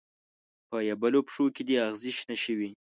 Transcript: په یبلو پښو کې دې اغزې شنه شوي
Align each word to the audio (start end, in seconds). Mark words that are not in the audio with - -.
په 0.69 0.77
یبلو 0.89 1.19
پښو 1.27 1.45
کې 1.55 1.63
دې 1.67 1.75
اغزې 1.87 2.11
شنه 2.17 2.35
شوي 2.43 2.69